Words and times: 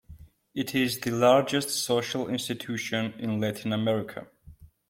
It 0.55 0.73
is 0.73 0.99
the 0.99 1.11
largest 1.11 1.69
social 1.69 2.27
institution 2.27 3.13
in 3.19 3.39
Latin 3.39 3.71
America. 3.71 4.25